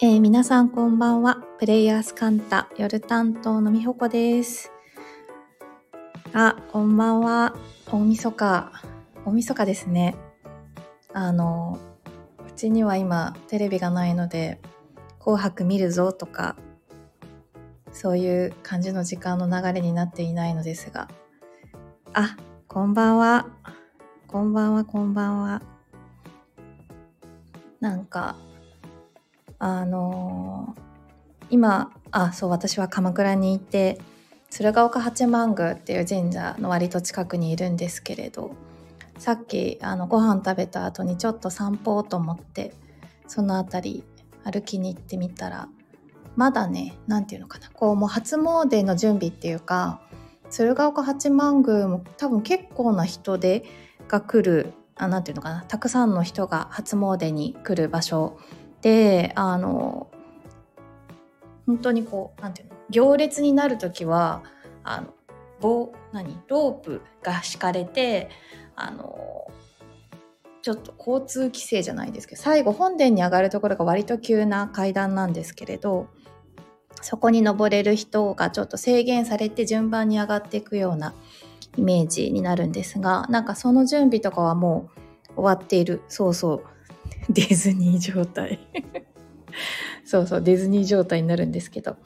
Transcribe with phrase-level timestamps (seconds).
[0.00, 1.42] えー、皆さんこんばんは。
[1.58, 4.70] プレイヤースカンタ夜担当のみほこです。
[6.32, 7.56] あ、こんばんは。
[7.90, 8.70] 大晦日。
[9.24, 10.14] 大晦日ですね。
[11.12, 11.80] あの、
[12.46, 14.60] うちには今テレビがないので、
[15.18, 16.54] 紅白見るぞとか、
[17.90, 21.08] そういう感じの時間の流れになっていないのですが。
[22.12, 22.36] あ、
[22.68, 23.48] こんばんは。
[24.28, 25.60] こんばんは、こんばんは。
[27.80, 28.36] なんか、
[29.58, 34.00] あのー、今あそう私は鎌倉にいて
[34.50, 38.52] 鶴岡八幡宮っていう神社の割と近くにいるんですけれど
[39.18, 42.72] さっきあのご飯食べた後にちょっと散歩をと思って
[43.26, 44.04] その辺り
[44.44, 45.68] 歩きに行ってみたら
[46.36, 50.00] まだね何て言うのかなこうもう初詣の準備っていうか
[50.50, 53.64] 鶴岡八幡宮も多分結構な人で
[54.08, 58.38] が来るあなんていうのかなたくさんの人が初詣に来る場所
[58.82, 60.08] であの
[61.66, 64.42] 本当にこうなんていうの行列になる時は
[64.84, 65.14] あの
[65.60, 68.30] 棒何ロープが敷かれて
[68.76, 69.50] あの
[70.62, 76.08] ちょっと交通規制じゃないですけど最後本殿に上がるところが割と急な階段なんですけれど
[77.00, 81.14] そこに登れる人がちょっと制限されて順番に上がっていくような
[81.76, 84.90] イメージになるんですがなんかその準備とかはも
[85.30, 86.64] う終わっているそうそう
[87.30, 88.58] ディズニー状態。
[90.04, 91.96] そうそうディズニー状態になるんですけど。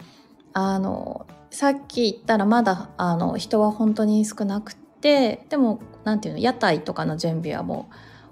[0.54, 7.88] あのさっき言ったらまだあの人は本当に少なくてでも何て言うの屋台とかの準備はも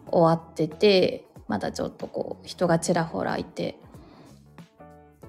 [0.07, 3.79] う終わっててまだちょっとこう人がちらほらいて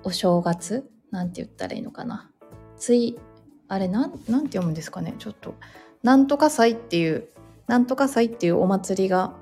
[0.04, 2.30] お正月なんて言ったらいいのかな。
[2.78, 3.20] つい
[3.68, 5.16] あれなんなんて読むんですかね。
[5.20, 5.56] ちょっと
[6.04, 7.28] なんとか祭っていう
[7.68, 9.34] なんとか祭っていうお祭りが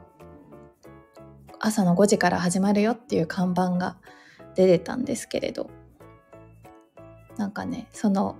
[1.60, 3.98] 朝の5時から始まるよっていう看板が
[4.56, 5.70] 出てたんですけれど。
[7.40, 8.36] なんかねその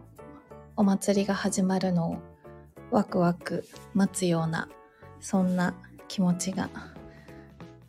[0.76, 2.18] お祭りが始まるのを
[2.92, 4.68] ワクワク待つような
[5.22, 5.74] そんな
[6.10, 6.70] 気持ちが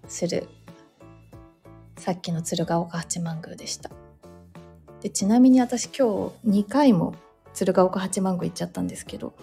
[0.07, 0.49] する。
[1.97, 3.91] さっきの鶴岡八幡宮でした。
[5.01, 7.15] でちなみに私今日2回も
[7.55, 9.35] 鶴岡八幡宮行っちゃったんですけど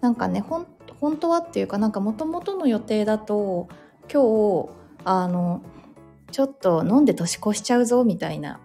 [0.00, 0.66] なんかね本
[1.18, 3.68] 当はっていうかなんかもともとの予定だと
[4.12, 5.62] 今日あの
[6.30, 8.60] ちょっと飲んで年越しちゃうぞみたいな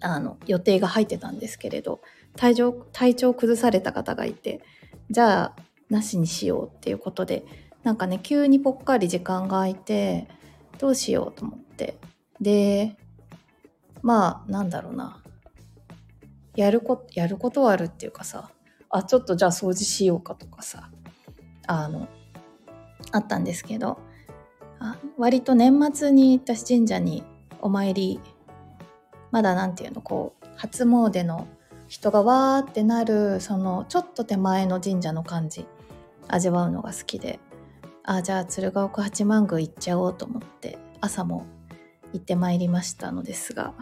[0.00, 2.00] あの予定が入ってたんですけれど
[2.36, 4.60] 体調体調崩された方がいて
[5.10, 5.56] じゃあ
[5.90, 7.44] なしにしようっていうことで
[7.82, 10.28] なんかね急にぽっかり時間が空いて
[10.78, 11.96] どうしようと思って。
[12.40, 12.96] で
[14.02, 15.22] まあなんだろうな。
[16.54, 18.50] やるこやることはあるっていうかさ
[18.90, 20.90] あちょっとじゃあ掃除しようかとかさ
[21.68, 22.08] あの
[23.12, 24.00] あったんですけど
[24.80, 27.24] あ割と年末に私神社に
[27.60, 28.20] お参り
[29.30, 31.46] まだ何て言うのこう初詣の
[31.86, 35.66] 人がわーってなるそのちょっと手前の神社の感じ
[36.28, 37.40] 味わうのが好きで
[38.04, 41.46] あじゃあ鶴岡八幡宮行っちゃおうと思って朝も
[42.12, 43.74] 行ってまいりましたのですが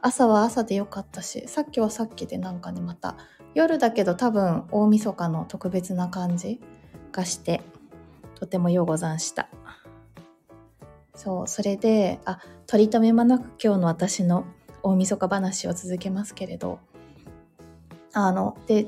[0.00, 3.16] 朝は朝でよかったしさっきはさっきでなんかねまた
[3.54, 6.60] 夜だけど多分大晦日の特別な感じ
[7.12, 7.62] がして
[8.34, 9.48] とてもようござんした。
[11.14, 14.44] そうそれであ取り留めもなく今日の私の
[14.82, 16.80] 大晦日話を続けますけれど
[18.12, 18.86] あので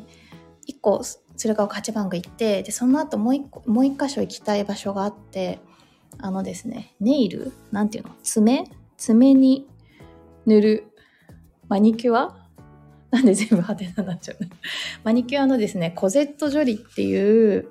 [0.68, 1.02] 1個
[1.36, 5.60] 鶴岡八幡宮行ってでその後もう一個もう一箇所行きたい場所があって
[6.18, 8.10] あのですねネイルなんていうの？
[8.22, 8.64] 爪？
[8.96, 9.68] 爪に
[10.46, 10.92] 塗る
[11.68, 12.34] マニキュア？
[13.10, 14.38] なんで全部派手なになっちゃう
[15.04, 17.68] マニキュアのですねコゼットジョリっていう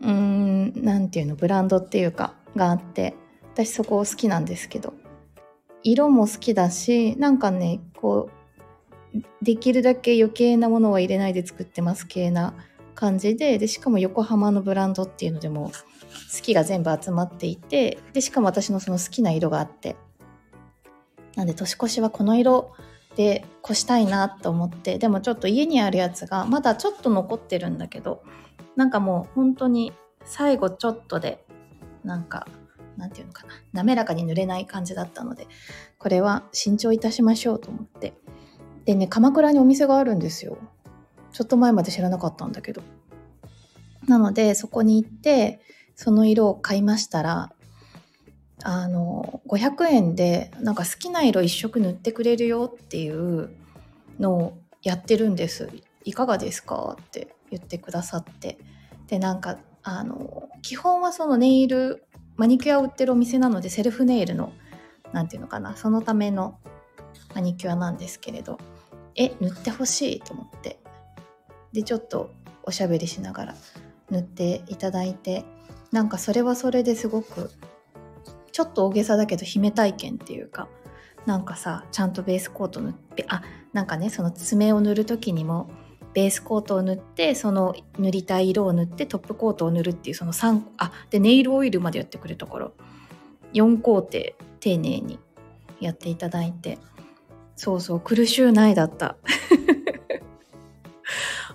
[0.00, 1.36] うーんなんていうの？
[1.36, 3.14] ブランドっていうかがあって。
[3.58, 4.94] 私そこ好きなんですけど。
[5.82, 8.30] 色も好きだしなんかねこ
[9.14, 12.54] うできるだけ余計なものは入れないで作ってます系な
[12.94, 19.96] 感じででしかも横浜のブランドっていうのでも好きが全部集まっていてでしかも私のその好きな色があって。
[21.36, 22.72] なんで年越しはこの色
[23.14, 28.24] で越したいなと思ってでもちょっと家にあるやつがまだちょっと残ってるんだけど
[28.74, 29.92] なんかもう本当に
[30.24, 31.44] 最後ちょっとで
[32.02, 32.48] なんか
[32.98, 33.54] 何て言うのかな。
[33.72, 35.46] 滑らかに塗れない感じだったので
[35.98, 38.12] これは新調いたしましょうと思って。
[38.84, 40.58] でね鎌倉にお店があるんですよ。
[41.32, 42.82] ちょっと前まで知らなかったんだけど。
[44.06, 45.60] なのでそこに行って
[45.94, 47.52] その色を買いましたら
[48.64, 53.50] あの500円でなんか好きな色一色塗ってくれるよっていう
[54.18, 55.70] のをやってるんです。
[56.04, 56.96] いかがですか？
[57.00, 58.58] って言ってくださって。
[59.06, 62.06] でなんかあの基本はそのネイル
[62.38, 64.52] マニキュア売ってるお店なのでセルフネイルの
[65.12, 66.58] 何て言うのかなそのための
[67.34, 68.58] マニキュアなんですけれど
[69.14, 70.80] え塗ってほしいと思って。
[71.72, 72.30] でちょっと
[72.62, 73.54] おしゃべりしながら
[74.10, 75.44] 塗っていただいて
[75.92, 77.50] なんかそれはそれですごく
[78.52, 80.68] ちょっと大げさだけど姫体験っていうか
[81.26, 83.42] なんかさちゃんとベースコート塗ってあ
[83.72, 85.70] なんかねその爪を塗る時にも
[86.14, 92.70] ベースコートを塗ってその塗りたい色を塗ってトップコートを塗るっていうその3あでネイルオイルまでやってくれたから
[93.54, 94.10] 4工程
[94.60, 95.18] 丁寧に
[95.80, 96.78] やっていただいて。
[97.58, 99.16] そうそう苦しゅうないだった。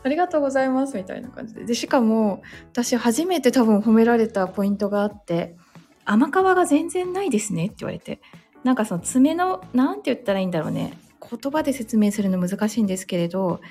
[0.03, 1.63] ありがとうございますみたいな感じで。
[1.63, 5.55] でしかも私初めて多分褒められたポイントがあって
[6.03, 8.19] 甘皮が全然ないですねって言われて。
[8.65, 10.97] なんかその爪の何て言ったらいいんだろうね。
[11.21, 13.61] 言葉で説明するの難しいんですけれど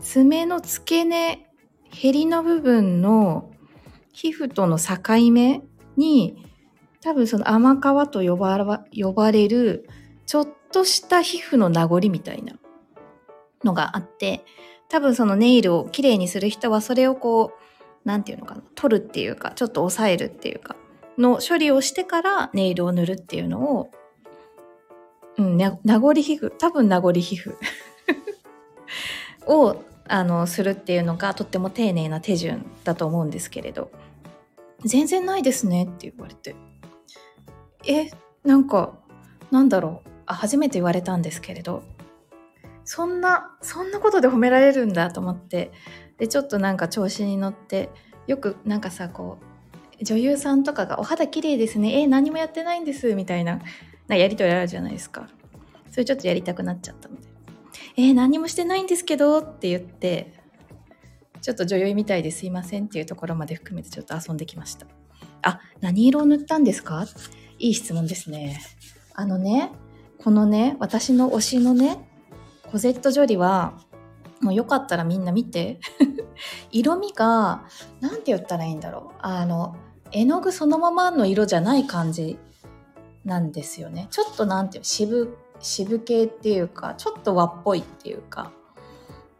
[0.00, 1.46] 爪の付け根
[1.90, 3.50] へりの部分の
[4.12, 5.62] 皮膚との境目
[5.96, 6.44] に
[7.00, 9.88] 多分その甘皮と呼ば呼ばれる
[10.26, 12.54] ちょっとした皮膚の名残みたいな
[13.64, 14.44] のがあって
[14.88, 17.60] 多分そのネイルをきれいにする人はそれをこう
[18.04, 20.76] 何て言うのかな取るっていうかちょっと抑えるっていうか
[21.16, 23.90] の処理をしてからネイルを塗るっていうのを
[25.38, 27.54] うん、名残皮膚多分名残皮膚。
[29.48, 33.90] をあのするっていうのがとっても丁寧な手順だと思うんですけれど。
[34.84, 36.54] 全然ないですねって言われて。
[37.86, 38.10] え
[38.44, 38.94] なんか
[39.50, 40.08] なんだろう。
[40.26, 41.82] あ初めて言われたんですけれど。
[42.84, 45.72] そんなそんなことで褒められるんだと思って。
[46.18, 47.90] でちょっとなんか調子に乗って
[48.26, 49.38] よくなんかさこ
[50.00, 52.00] う女優さんとかが「お肌綺麗ですね。
[52.00, 53.60] え何もやってないんです」みたいな
[54.06, 55.28] なやりとりあるじゃないですか。
[55.90, 57.22] それちょっとやりたくなっちゃったので
[57.98, 60.32] 「えー、何もしてないんですけど」って言って
[61.42, 64.86] ちょっと女優みたいですいませんっていうところまで含めてちょっと遊んできました。
[65.42, 67.04] あ何色を塗ったんですか？
[67.58, 68.60] いい質問ですね。
[69.14, 69.72] あのね
[70.18, 72.08] このね私の推しのね
[72.70, 73.80] コゼット・ジョリは
[74.40, 75.80] もうよかったらみんな見て。
[76.70, 77.64] 色味が
[78.00, 79.18] 何て言ったらいいんだろう。
[79.18, 79.74] あの
[80.12, 82.38] 絵の具そのままの色じゃない感じ
[83.24, 84.06] なんですよね。
[84.10, 88.52] ちょっとなんていう渋渋系っていうかちょっと和っぽいっていうか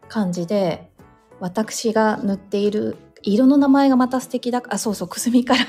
[0.07, 0.91] 感じで
[1.39, 5.65] 私が塗っている色の名前がまた素敵だあそうそうくすみカラー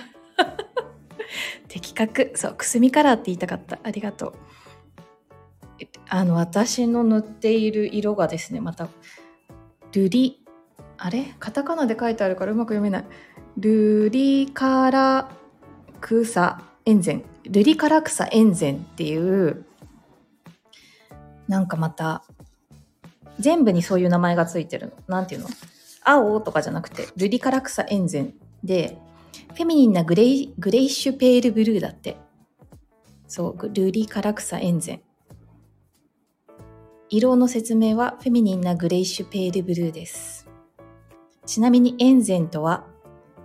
[1.69, 2.33] 的確。
[2.35, 3.79] そうくすみカラーって言いたかった。
[3.85, 4.35] ありがとう。
[6.09, 8.89] あの私の塗っている色がですねまた
[9.93, 10.45] ルリ
[10.99, 11.35] あれ？
[11.39, 13.05] カタカナで書いてあるからうまく読めない。
[13.57, 15.31] ルリカラ
[16.01, 17.25] クサエンゼン。
[17.45, 19.65] ルリカラクサエンゼンっていう
[21.51, 22.23] なんかまた
[23.41, 24.93] 全部にそういう名前がついてるの。
[25.09, 25.49] なんていうの？
[26.05, 28.97] 青とかじゃなくてルリカラクサエンゼンで
[29.55, 32.17] フェミニンなグレイグレイッシュペールブルーだって。
[33.27, 35.01] そう、ルリカラクサエンゼン。
[37.09, 40.49] 色の説明はフェミニンなグレイッシュペールブルーです。
[41.47, 42.87] ちなみにエンゼンとは、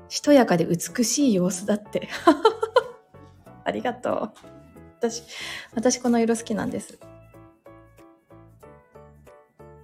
[0.09, 2.07] しとやかで美しい様子だって。
[3.65, 4.33] ありがとう。
[4.99, 5.23] 私、
[5.73, 6.99] 私この色好きなんです。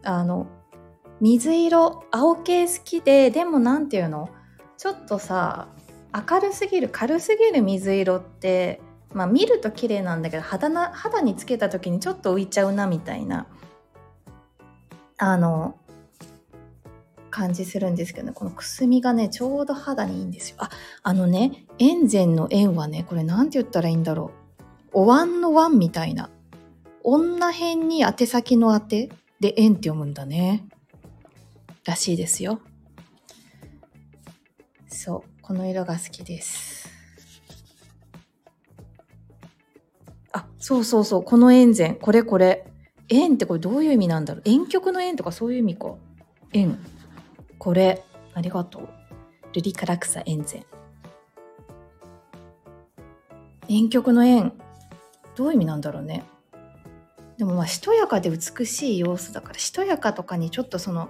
[0.03, 0.47] あの、
[1.19, 4.29] 水色、青系好きで、でもなんていうの？
[4.77, 5.67] ちょっとさ、
[6.29, 8.81] 明るすぎる、軽すぎる水色って、
[9.13, 13.45] まあ見ると綺麗なんだけど肌な、肌につけた時にちょっと浮いちゃうなみたいな、
[15.17, 15.75] あの、
[17.29, 20.55] 感じするんですけどね、このくすみがね、ちょうど肌にいいんですよ。
[20.59, 20.69] あ、
[21.03, 24.31] あのね、塩膳の塩はね、これなんて言ったらいいんだろ
[24.93, 25.03] う。
[25.03, 26.29] お椀の椀みたいな。
[27.03, 29.09] 女編に宛先の宛
[29.41, 30.63] で円って読むんだね。
[31.83, 32.61] らしいですよ。
[34.87, 36.87] そう、この色が好きです。
[40.31, 42.67] あ、そうそうそう、この円膳、これこれ。
[43.09, 45.95] 円ってこれどういう意味なんだろう遠曲の円とかそういう意味か。
[46.53, 46.77] 円。
[47.57, 48.03] これ、
[48.35, 48.89] ありがとう。
[49.53, 50.63] ルリカラクサ円膳。
[53.67, 54.53] 遠曲の円。
[55.35, 56.25] どういう意味なんだろうね。
[57.41, 61.09] でもまあしとやかで美しい様子だからしとやかとかにちょっとその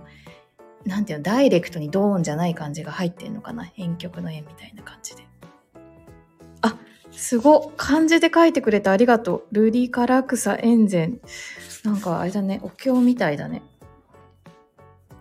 [0.86, 3.66] なんていうのダイレクトにドーンじゃない感じが入ってんのかな？
[3.66, 5.28] 編曲の絵みたいな感じで。
[6.62, 6.78] あ
[7.12, 9.56] すご漢字で書いてくれてありがとう。
[9.56, 11.20] ルリカラクサエンゼン
[11.84, 12.62] なんかあれだね。
[12.64, 13.62] お経みたいだね。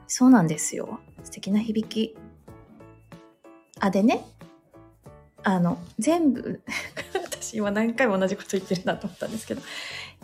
[0.06, 1.00] そうなんですよ。
[1.24, 2.16] 素敵な響き。
[3.80, 4.24] あでね。
[5.42, 6.62] あの全部
[7.14, 9.62] 私今何回も同じこと言ってるなと思ったんですけど。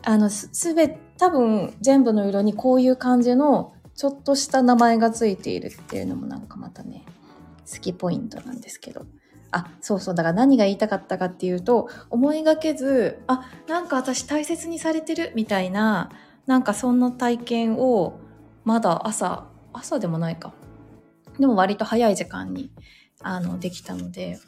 [0.08, 7.04] あのすべ多分全部の色にこういう感じのちょっとした名前がついているっていうのもなんかまたね
[7.68, 9.04] 好きポイントなんですけど。
[9.52, 16.10] あそうそうだから何が言いたかったかっていうと思いがけずあなんか私大切にされてるみたいな
[16.46, 18.18] なんかそんな体験を
[18.64, 20.52] まだ朝朝でもないか。
[21.38, 22.70] でも割と早い時間に
[23.22, 24.38] あのできたので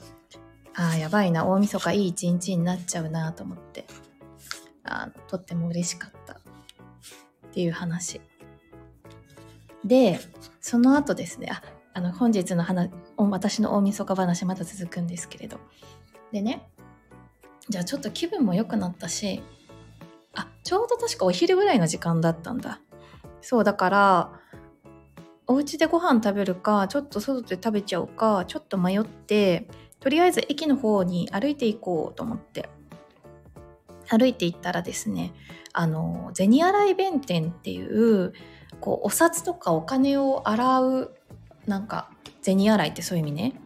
[0.74, 3.86] ああやばいな大晦日いい一日になっちゃうなと思って。
[4.88, 6.36] あのとっても嬉しかったっ
[7.52, 8.20] ていう話。
[9.84, 10.20] で
[10.60, 11.62] その後ですねあ
[11.94, 15.58] あの本日の話私の大晦日話まだ続くんですけれど。
[16.32, 16.68] でね
[17.68, 19.42] じゃあちょっと気分も良くなったし
[20.34, 22.80] あちょうど確かお昼ぐらいの時間だったんだ。
[23.40, 24.40] そうだから
[25.46, 29.68] お家でご飯食べるかちょっと外で食べちゃうかちょっと迷って
[30.00, 32.68] とりあえず駅の方に歩いていこうと思って。
[34.08, 35.32] 歩いていったらですね
[35.72, 38.32] あの銭洗弁天っていう
[38.80, 41.14] こうお札とかお金を洗う
[41.66, 42.10] なんか
[42.42, 43.60] 銭洗いってそういう意味ね。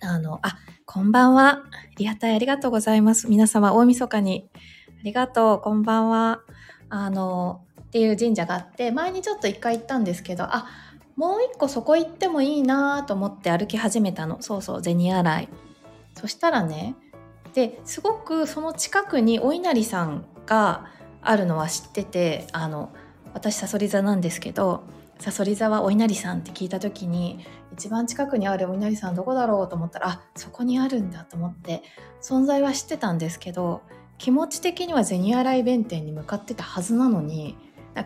[0.00, 1.64] あのあこんばんは。
[1.96, 3.28] リアタイありがとうございます。
[3.28, 4.48] 皆様大晦日に。
[4.54, 4.58] あ
[5.02, 6.42] りがとうこんばんは。
[6.88, 10.66] あのっていう神社があって前にちょっと一回行ったんですけどあ
[11.16, 14.42] もう一個そこ行ってもいいなと思って歩き始めたの。
[14.42, 15.48] そうそう銭洗い。
[16.14, 16.94] そしたらね
[17.54, 20.86] ですごくその近くにお稲荷さんが
[21.22, 22.92] あるのは知っててあの
[23.32, 24.82] 私さそり座なんですけど
[25.18, 31.82] さそり座はお稲荷さんって聞いた時に一番近くにあるお稲荷さんどこだろうと思ったらあそこにあるんだと思って
[32.20, 33.82] 存在は知ってたんですけど
[34.18, 37.56] 気持ち的には銭洗弁天に向かってたはずなのに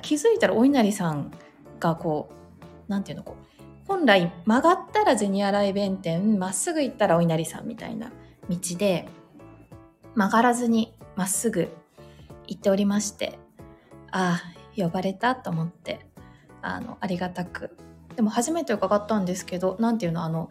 [0.02, 1.32] 気づいたらお稲荷さん
[1.80, 8.12] がこう何て言うのこう本来曲がったら銭洗弁天まっすぐ行ったらお稲荷さんみたいな
[8.50, 9.08] 道で
[10.14, 11.68] 曲がらずにまっすぐ
[12.46, 13.38] 行っておりまして
[14.10, 16.00] ああ呼ばれたと思って
[16.62, 17.76] あのありがたく。
[18.16, 20.48] でも初めて伺ったんですけど何ていうのあの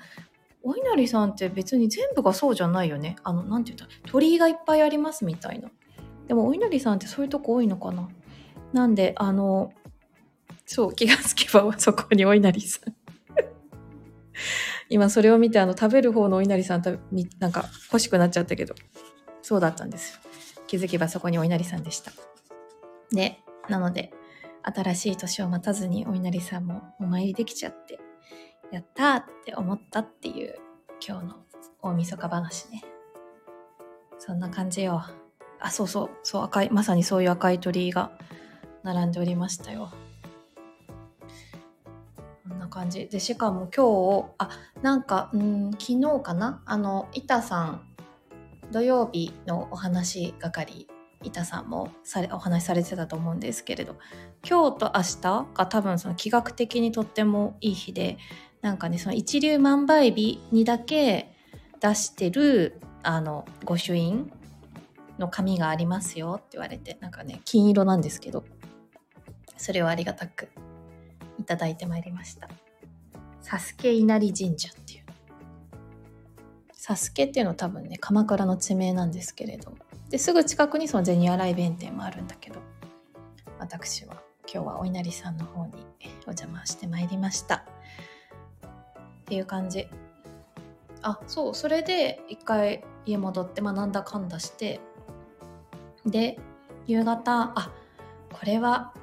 [0.63, 3.15] お稲荷さんって別に全部がそうじゃないよね。
[3.23, 5.69] あの何て言った鳥居がいっぱいありますみたいな。
[6.27, 8.09] でもお稲荷さんってそういうとこ多いのかな。
[8.73, 9.71] なんであの
[10.65, 12.93] そう気がつけばそこにお稲荷さん。
[14.89, 16.81] 今それを見てあの食べる方のお稲荷さん
[17.39, 18.75] なんか欲しくなっちゃったけど。
[19.47, 20.19] そうだったんです
[20.67, 22.11] 気づけばそこにお稲荷さんでした。
[23.11, 23.39] で
[23.69, 24.11] なので
[24.61, 27.97] 新しい年を待たずにお稲荷さんもお参りできちゃって
[28.73, 30.55] やったーって思ったっていう
[30.99, 31.35] 今日の
[31.81, 32.83] 大晦日話ね。
[34.19, 35.01] そんな感じよ。
[35.61, 38.11] あそうそうそう赤いまさにそういう赤い鳥居が
[38.83, 39.93] 並んでおりましたよ。
[42.49, 43.07] こんな感じ。
[43.07, 44.49] でしかも今日あ
[44.81, 46.61] なんかうん昨日かな？
[46.65, 47.81] あの板さん
[48.71, 50.87] 土曜日のお話係
[51.23, 53.95] 板さんもされお話しされてたと思うんですけれど
[54.47, 58.17] 今日と明日が多分その気学的にとってもいい日で
[58.61, 61.33] なんかねその一粒万倍日にだけ
[61.79, 64.31] 出してるあの御朱印
[65.17, 68.43] の紙がありますよって言われてなんかね金色なんですけど
[69.57, 70.49] それをありがたく
[71.39, 72.47] いただいてまいりました。
[73.41, 74.69] サスケ稲荷神社。
[76.79, 79.73] サスケっていうのは多分ね鎌倉の地名なんですけれど
[80.09, 82.61] ですぐ近くにその銭洗弁天もあるんだけど。
[83.59, 85.73] 私は今日はお稲荷さんの方に
[86.25, 87.55] お邪魔してまいりました。
[87.55, 87.63] っ
[89.25, 89.87] ていう感じ。
[91.01, 94.79] あそうそれで一回家戻ってまあなんだかんだして。
[96.05, 96.39] で
[96.85, 97.71] 夕方あ
[98.31, 98.93] これは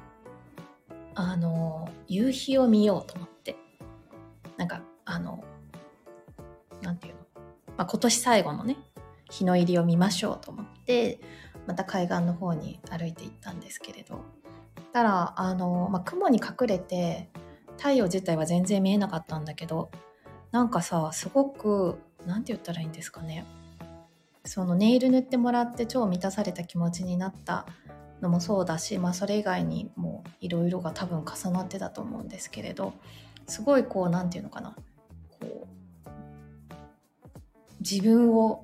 [1.13, 3.57] あの夕日を見ようと思って。
[4.57, 5.43] なんかあの、
[7.77, 8.77] まあ、今年最後のね
[9.29, 11.19] 日の入りを見ましょうと思って
[11.67, 14.23] また海岸の方に歩いていったんですけれど。
[14.95, 17.27] たらあの、まあ、雲に隠れて
[17.77, 19.91] 太陽自体は全然見えなかったんだけど
[20.51, 23.45] なんかさすごく何て言ったらいいんですかね。
[24.45, 27.65] そのネイル塗ってもらって超満たされた気持ちになった
[28.21, 32.93] のもそうだし、まあ、それ以外にもいろいろが多分重なってたと思うんですけれど
[33.47, 34.75] すごいこう何て言うのかな。
[35.41, 35.67] こう
[37.89, 38.63] 自分を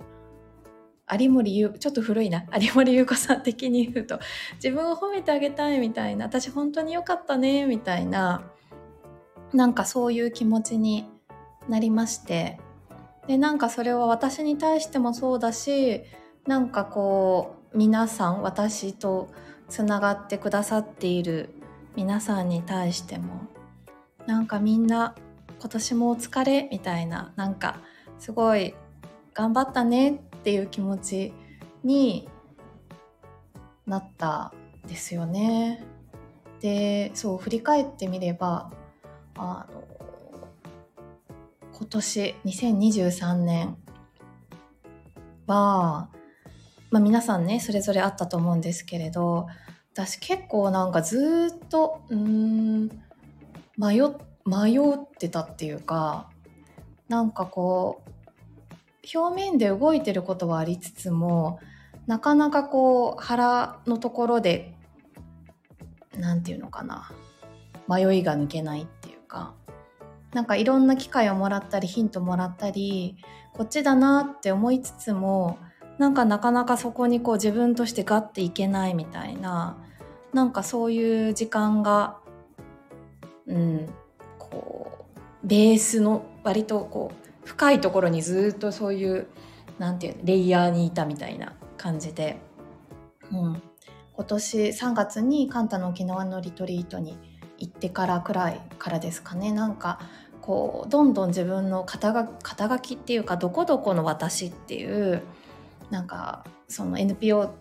[1.12, 2.46] 有森優ちょっと古いな。
[2.60, 4.20] 有森優子さん的に言うと
[4.56, 8.44] 自分を褒めてあげたいみたいな私本当に良かったねみたいな
[9.54, 11.08] なんかそういう気持ちに
[11.70, 12.60] なりまして。
[13.28, 16.02] でなんかそれは私に対してもそうだし
[16.48, 19.30] なんかこう皆さん私と
[19.70, 21.54] つながってくださっている
[21.96, 23.48] 皆さんに対しても
[24.26, 25.16] なんかみんな
[25.60, 27.80] 今年もお疲れみたいななんか
[28.18, 28.74] すごい
[29.34, 31.34] 頑張ったねっていう気持ち
[31.84, 32.28] に
[33.86, 34.54] なった
[34.88, 35.84] ですよね。
[36.60, 38.72] でそう振り返ってみれば
[39.36, 39.84] あの
[41.74, 43.78] 今年2023年
[45.48, 46.10] は、
[46.92, 49.48] まあ、皆さんねそれぞれあったと思うんですけれど
[49.94, 52.90] 私結構なんかずっとうん
[53.78, 54.00] 迷
[54.46, 56.30] 迷ってたっていうか
[57.10, 58.21] なんかこう
[59.14, 61.60] 表面で動いてることはありつつも
[62.08, 64.74] なかなかこう腹のところで
[66.18, 67.12] 何て言うのかな。
[67.88, 69.54] 迷いが抜けないっていうか。
[70.34, 73.18] なんかいろんな機会をもらったりヒントもらったり
[73.54, 75.58] こっちだなって思いつつも
[75.98, 79.78] なんかなかなかそこにこう自分としてガッていけないみたいな
[80.34, 82.18] なんかそういう時間が
[83.46, 83.90] うん
[84.40, 85.06] こ
[85.44, 89.28] うベースの割とこう深いところにずっとそういう
[89.80, 92.38] なんていうレイヤーにいたみたいな感じで、
[93.32, 93.62] うん、
[94.14, 97.18] 今年3月にカンタの沖縄のリトリートに
[97.58, 99.52] 行ってからくらいからですかね。
[99.52, 100.00] なんか
[100.42, 105.22] こうどんどん自分の肩が肩書きっていうかどこどこの私っていう
[105.90, 107.54] なんかその NPO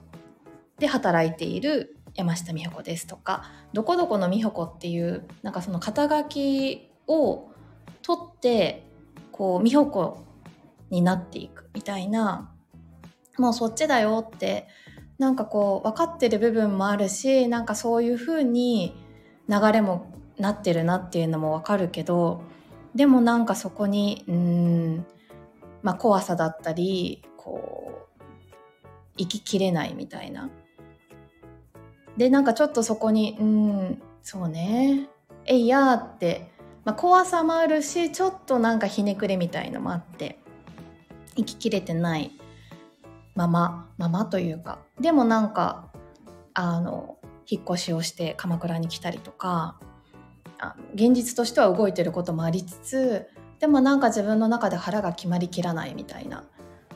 [0.78, 7.50] で働いている山下美穂子ですとかどこどこの美穂子っていうなんかその肩書きを
[8.02, 8.89] 取って
[9.40, 10.18] こう美穂子
[10.90, 12.52] になっていくみたいな
[13.38, 14.68] もうそっちだよって
[15.16, 18.94] なんかこう分かってる部分もあるしなんかそういう風に
[19.48, 22.42] 流れもなってるなっていうのも分かるけど
[22.94, 25.06] でもなんかそこにうん
[25.82, 28.22] まあ怖さだったりこう
[29.16, 30.50] 生ききれないみたいな。
[32.18, 35.08] でなんかちょっとそこにうんそうね。
[35.46, 36.52] えいやーって、
[36.84, 40.38] まあ、怖さもあるしちょっとなんかひねくれみたいのもあって
[41.36, 42.32] 生ききれてない
[43.34, 44.78] ままままというか。
[45.00, 45.90] でもなんか
[46.54, 47.16] あの
[47.48, 49.78] 引っ越しをして鎌倉に来たりとか
[50.58, 53.26] あ現実としては動いてることもありつつ
[53.58, 56.44] でもなんか自分の中で腹が決まりきらないみたいな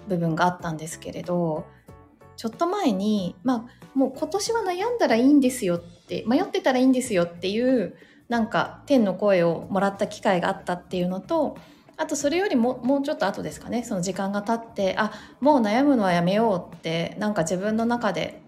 [0.09, 1.67] 部分があったんですけれど
[2.37, 7.97] ちょっと前にまあもう今年は悩んだらいいんですよって迷ってたらいいんですよっていう
[8.29, 11.57] なんか天の声をもらった機会があったっていうのと
[11.97, 13.85] あとそれよりももうちょっと後ですかね。
[13.85, 18.43] その時間が経ってあもう悩むのはやめようってなんか自分の中で、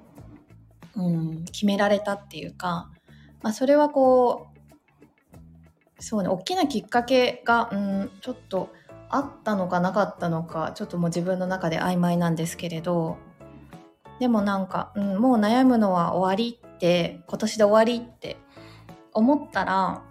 [0.96, 2.90] うん、決められたっていうか、
[3.42, 8.70] まあ、それはこうそうね大きなきっかけが、うん、ちょっと
[9.08, 13.18] あったのかなかったのかちょっともう自分の中で曖昧なんですけれど
[14.18, 18.36] でもなんか、うん、もう悩むのは終わりって今年で終わりって
[19.16, 20.02] 思ったら、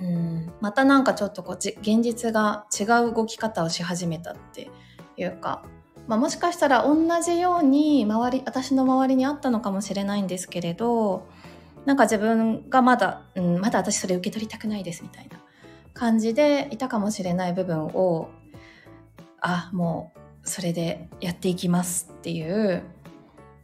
[0.00, 4.70] うん、またなんかちょっとこう現実が違う動き方をし始めたって
[5.16, 5.64] いうか、
[6.08, 11.26] まあ、もしかしたら同じように周り私の周りにあったのかもしれないんですけれど
[11.84, 15.38] なんか自分がまだ、うん、まだ私それ受け取りたくないですみたいな
[15.92, 18.30] 感じでいたかもしれない部分を
[19.40, 22.82] あもうそれでやっていきますっていう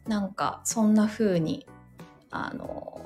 [0.07, 1.67] なんかそんな風に
[2.31, 3.01] あの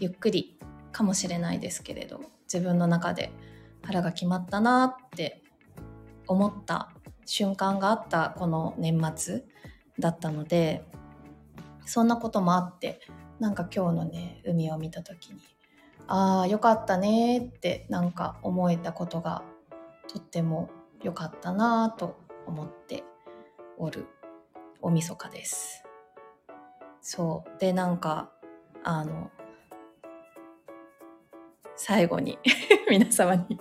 [0.00, 0.58] ゆっくり
[0.92, 2.20] かもしれないですけれど
[2.52, 3.32] 自分の中で
[3.82, 5.42] 腹が決まったなって
[6.26, 6.90] 思った
[7.24, 9.44] 瞬間があったこの年末
[9.98, 10.84] だったので
[11.84, 13.00] そんなこともあって
[13.38, 15.40] なんか今日のね海を見た時に
[16.06, 19.42] ああよかったねってなんか思えたことが
[20.08, 20.70] とっても
[21.02, 23.04] 良かったなと思って
[23.76, 24.06] おる
[24.80, 25.84] おみそかです。
[27.00, 28.30] そうでなんか
[28.84, 29.30] あの
[31.78, 32.38] 最後に
[32.90, 33.58] 皆様に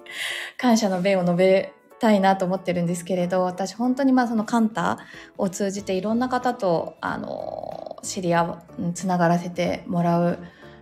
[0.58, 5.00] 感謝の弁を述べたいなと思ってるんですけれど私本当にまあそのカンタ
[5.38, 10.40] を通じていろんな方とあの知り合うつながらせてもらう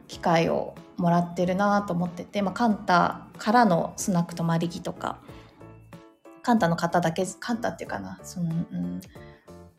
[0.07, 5.19] 機会をもらってるなと思ってて、まあ、カンタからのスナック泊まり木とか
[6.41, 9.01] カンタの方だけカンタっていうかなその、うん、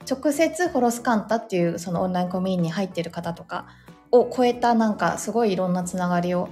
[0.08, 3.66] 直接ホロスカンタっていうそのオンラインコミュニティに入ってる方とか
[4.10, 6.48] を超えたなんかすごいいろんなつながりを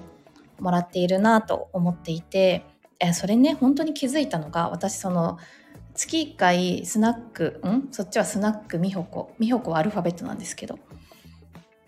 [0.60, 2.64] もらっているなと思っていて
[3.00, 5.38] えそれね本当に気づいたのが私その
[5.94, 7.88] 月1回スナックん？
[7.92, 10.74] そっちはスナック美穂子美穂子はアルファベットなんですけど。
[10.74, 10.78] っ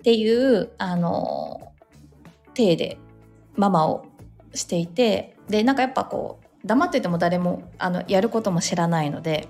[0.06, 1.72] ていうあの
[2.54, 2.98] 体で
[3.56, 4.06] ママを
[4.54, 9.48] していてでなんかやっぱこう黙ってても誰もあのやることも知らないので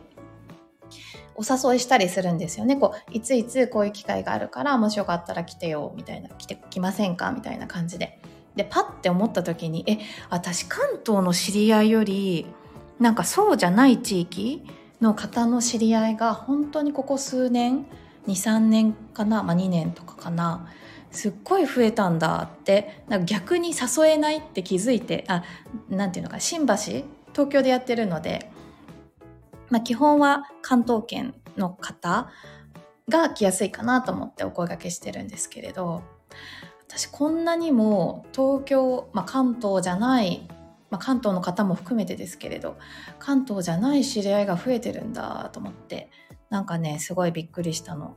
[1.35, 2.77] お誘いしたりするんですよね。
[2.77, 7.31] こういついつこういう機会があるからもしよかったら来てよみたいな来て来ませんか？
[7.33, 8.19] みたいな感じで。
[8.57, 9.99] でパッて思った時にえ
[10.31, 12.47] 私関東の知り合いより
[12.99, 14.65] なんかそうじゃない地域
[15.01, 17.87] の方の知り合いが本当にここ数年
[18.27, 20.69] 23年かな、まあ、2年とかかな
[21.11, 25.45] すっごい増えたんだってなんか逆に誘えないって気づいてあ
[25.89, 27.05] なんていうのか新橋東
[27.51, 28.51] 京でやってるので、
[29.71, 32.31] まあ、基本は関東圏の方
[33.09, 36.03] が来やすいかなと思ってお声掛けしてるんですけれど
[36.97, 40.49] 私こんなにも東京、まあ、関東じゃない、
[40.91, 42.79] まあ、関東の方も含めてですけれど
[43.19, 46.11] 関東じゃない知り合いが増えてるんだと思って
[46.49, 48.17] なんかねすごいびっくりしたの。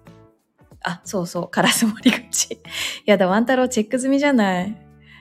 [0.81, 2.61] あそうそうカラス盛り口
[3.05, 4.77] やだワン太郎チェック済みじゃない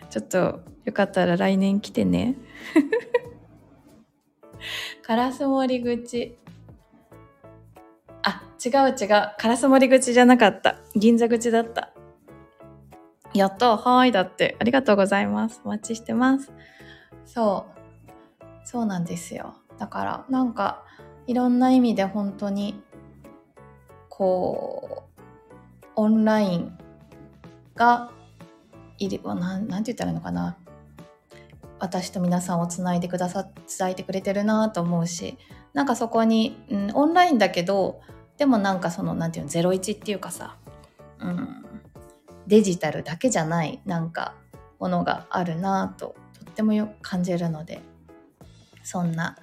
[0.09, 2.37] ちょっとよかったら来年来てね
[5.03, 6.39] カラス盛り口
[8.23, 9.09] あ、違う違う。
[9.37, 10.79] カラス盛り口じゃなかった。
[10.95, 11.93] 銀座口だった。
[13.39, 13.77] やった。
[13.77, 14.13] はーい。
[14.13, 14.57] だって。
[14.61, 15.61] ありがとうございます。
[15.65, 16.53] お待ちしてます。
[17.25, 17.67] そ
[18.43, 18.45] う。
[18.65, 19.55] そうなんですよ。
[19.79, 20.85] だから、なんか、
[21.27, 22.83] いろんな意味で本当に、
[24.09, 25.21] こう、
[25.97, 26.79] オンライン
[27.75, 28.11] が
[28.99, 30.57] いる、なん、なんて言ったらいいのかな。
[31.81, 33.47] 私と皆さんをつないでくださ、
[33.79, 35.39] 伝えてくれてるなと思うし、
[35.75, 38.01] なんかそこに、うん、オンラインだけど
[38.37, 40.57] でもなんかその何て言うの01っていうかさ、
[41.21, 41.65] うん、
[42.49, 44.35] デジタルだけじゃないなんか
[44.81, 47.81] ものがあるなととってもよく感じるので
[48.83, 49.37] そんな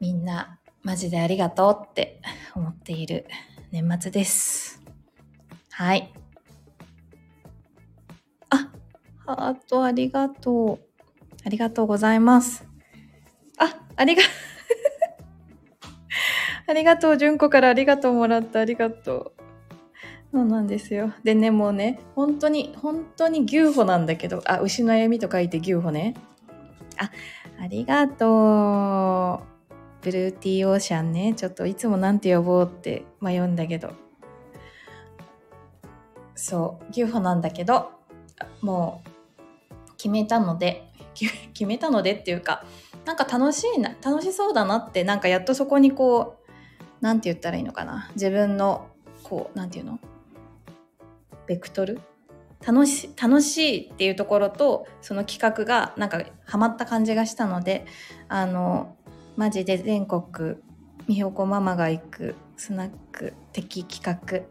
[0.00, 2.20] みんなマジでありがとうって
[2.54, 3.26] 思っている
[3.70, 4.82] 年末です。
[5.70, 6.12] はい。
[8.48, 8.70] あ、
[9.26, 10.86] ハートありがとう。
[11.44, 12.66] ありがとうございます。
[13.58, 14.22] あ、ありが、
[16.66, 19.39] ありがとう、純子からありがとうもらった、ありがとう。
[20.32, 21.12] そうなんですよ。
[21.24, 26.14] でね、もうね、本当に、本当に牛歩なんだけど、あ、牛の歩みと書いて牛歩ね。
[26.98, 27.10] あ、
[27.60, 29.50] ありがとう。
[30.02, 31.34] ブルーティーオーシャンね。
[31.34, 33.92] ちょっといつもなんて呼ぼうって迷うんだけど。
[36.34, 37.90] そう、牛歩なんだけど、
[38.62, 39.02] も
[39.88, 40.86] う決めたので、
[41.52, 42.64] 決めたのでっていうか、
[43.04, 46.50] なんか楽しいな楽しそうだなってなんかやっとそこにこう
[47.00, 48.86] 何て言ったらいいのかな自分の
[49.22, 49.98] こう何て言うの？
[51.50, 52.00] ベクトル？
[52.64, 57.86] 楽し楽しいっていうところとその企画がなんかハマった感じがしたので
[58.28, 58.94] あの
[59.36, 60.56] マジで全国
[61.08, 64.42] 美穂子ママが行くスナック的企画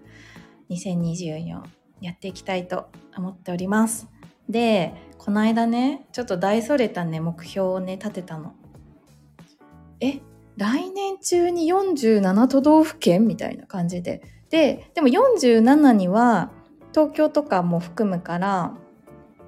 [0.70, 1.62] 2024
[2.02, 4.10] やっていきたいと思っております。
[4.50, 8.56] でこの間ねちょっと大それたね目標をね立てたの。
[10.02, 10.20] え
[10.58, 13.26] 来年中に47都道府県？
[13.26, 14.22] みたいな感じで。
[14.50, 16.52] ででも47には
[16.94, 18.74] 東京とかも含むから、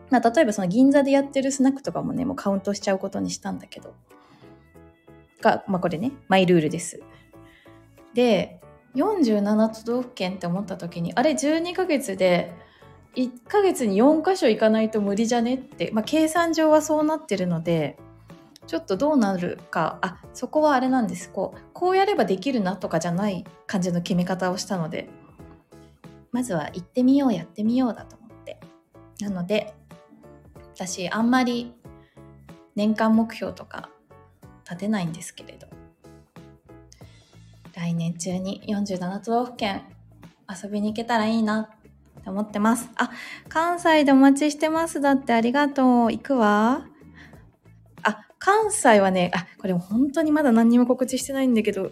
[0.10, 3.93] まあ、例えばその銀座でやってるスナックとかもねもうカウントしちゃうことにしたんだけど。
[5.41, 7.01] が、まあ、これねマイルールです。
[8.13, 8.60] で
[8.95, 12.54] 47都道府県って思った時にあれ12ヶ月で
[13.15, 17.97] 1ヶ月に4箇所行かないと無理じゃねって、まあ、計算上はそうなってるので
[18.67, 21.30] ちょっとどうなるかあそこはあれなんです。
[21.32, 25.10] こうこうやればできるなとかじゃない感じの決め方をしたので。
[26.32, 28.60] まずは行ってみようやってみようだと思って
[29.20, 29.74] なので
[30.74, 31.74] 私あんまり
[32.76, 33.89] 年間目標とか
[34.63, 35.67] 立てないんですけれど
[37.76, 39.84] 来年中に47都道府県
[40.48, 42.89] 遊びに行けたらいいなって思ってます。
[42.96, 43.10] あ、
[43.50, 45.02] 関西でお待ちしてます。
[45.02, 46.12] だってありがとう。
[46.12, 46.86] 行くわ。
[48.04, 51.91] あ、関西はね、あ、これ本当にまだ何にも告知してないんだけど、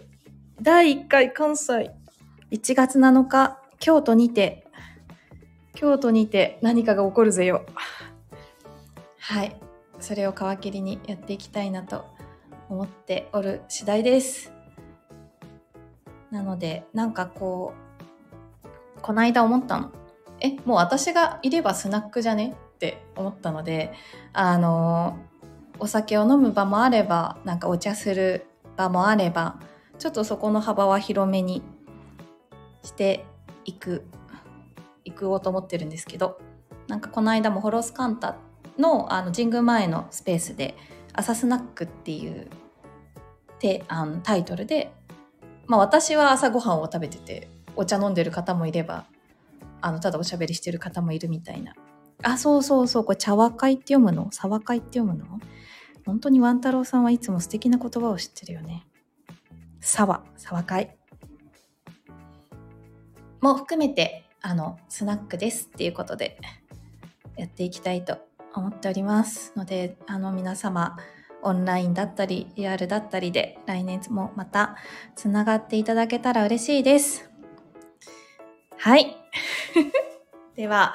[0.60, 1.90] 第1回関西、
[2.50, 4.66] 1月7日、京都にて、
[5.74, 7.66] 京都にて何かが起こるぜよ。
[9.18, 9.56] はい。
[9.98, 12.04] それを皮切りにやっていきたいなと
[12.68, 14.52] 思っておる次第です。
[16.30, 17.74] なので、なんかこ
[18.64, 18.68] う、
[19.02, 19.90] この間思ったの。
[20.40, 22.54] えもう私がいればスナックじゃね？
[22.74, 23.92] って思ったので
[24.32, 25.18] あの
[25.78, 29.60] お酒を飲む場もあればなんかお茶する場もあれば
[29.98, 31.62] ちょっとそこの幅は広めに
[32.82, 33.26] して
[33.64, 34.04] いく
[35.04, 36.38] 行こうと思ってるんですけど
[36.88, 38.36] なんかこの間もホロスカンタ
[38.78, 40.76] のあの神宮前のスペースで
[41.12, 42.48] 「朝スナック」っていう
[43.58, 44.92] てあのタイトルで、
[45.66, 49.04] まあ、私は朝ごはんを食べててお茶飲んでる方もいれば
[49.80, 51.74] あのただおしゃべりしてる方もいるみたいな。
[52.22, 54.28] あそうそうそうこれ茶和会って読むの？
[54.30, 55.40] 沢会って読むの？
[56.04, 58.86] 本当にワン太郎さんはいつも素敵な言葉を知ってるよね。
[59.80, 60.96] 沢沢会。
[63.40, 66.38] も含めてあのスナックですっていうことで
[67.36, 68.18] やっていきたいと
[68.54, 70.96] 思っておりますのであの皆様
[71.42, 74.76] オンラインだったりリアルだったりで来年もまた
[75.16, 77.30] つながっていただけたら嬉しいです。
[78.76, 79.16] はい。
[80.56, 80.94] では、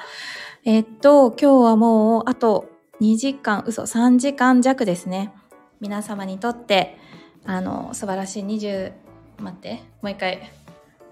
[0.64, 2.68] えっと、今日はもうあと
[3.00, 5.32] 2時間、嘘、3時間弱ですね。
[5.80, 6.98] 皆様にとって、
[7.44, 8.92] あの、素晴らしい20、
[9.38, 10.50] 待って、もう一回、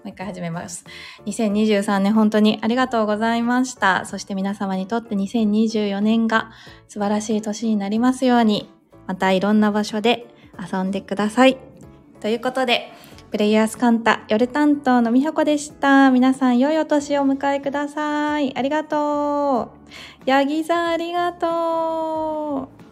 [0.05, 0.85] う一回始めます。
[1.25, 4.05] 2023年本当にありがとうございました。
[4.05, 6.51] そして皆様にとって2024年が
[6.87, 8.69] 素晴らしい年になりますように、
[9.07, 10.27] またいろんな場所で
[10.59, 11.57] 遊んでください。
[12.21, 12.91] ということで、
[13.31, 16.09] プレイヤースカンタ夜担当のみほこでした。
[16.11, 18.55] 皆さん良いお年をお迎えください。
[18.55, 19.89] ありがとう。
[20.25, 22.84] ヤギさんありがとう。